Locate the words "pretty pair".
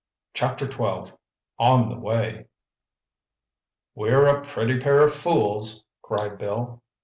4.41-5.01